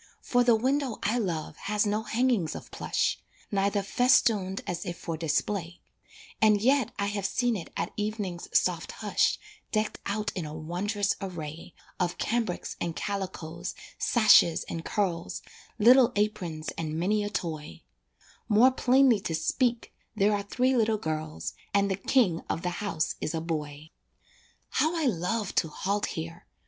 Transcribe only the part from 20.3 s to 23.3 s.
are three little girls, And the king of the house